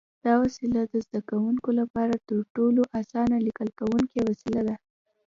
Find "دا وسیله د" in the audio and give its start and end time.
0.25-0.93